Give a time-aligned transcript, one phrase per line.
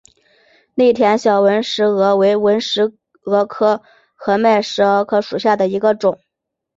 [0.73, 2.91] 内田小纹石蛾为纹石
[3.23, 3.83] 蛾科
[4.15, 6.19] 合脉石蛾属下的一个种。